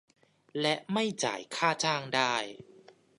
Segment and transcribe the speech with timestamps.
[0.61, 2.33] และไม่จ่ายค่าจ้างได้